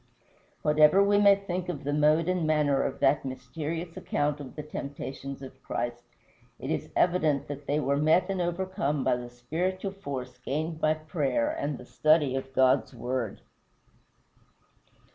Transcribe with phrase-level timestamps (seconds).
[0.63, 4.63] Whatever we may think of the mode and manner of that mysterious account of the
[4.63, 6.01] temptations of Christ,
[6.57, 10.95] it is evident that they were met and overcome by the spiritual force gained by
[10.95, 13.41] prayer and the study of God's word.